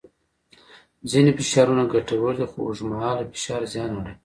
[1.11, 4.13] ځینې فشارونه ګټور دي خو اوږدمهاله فشار زیان اړوي.